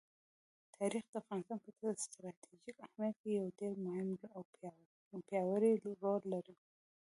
[0.77, 1.69] تاریخ د افغانستان په
[2.05, 4.09] ستراتیژیک اهمیت کې یو ډېر مهم
[5.15, 6.55] او پیاوړی رول لري.